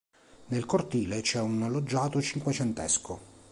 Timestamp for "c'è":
1.21-1.39